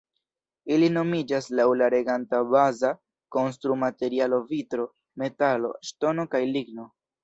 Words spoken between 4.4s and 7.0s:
vitro, metalo, ŝtono kaj ligno.